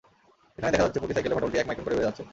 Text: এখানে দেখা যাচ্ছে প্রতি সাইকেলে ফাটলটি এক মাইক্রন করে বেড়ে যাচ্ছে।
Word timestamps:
এখানে 0.57 0.73
দেখা 0.75 0.83
যাচ্ছে 0.85 1.01
প্রতি 1.01 1.13
সাইকেলে 1.15 1.35
ফাটলটি 1.35 1.57
এক 1.59 1.67
মাইক্রন 1.67 1.85
করে 1.85 1.95
বেড়ে 1.95 2.07
যাচ্ছে। 2.07 2.23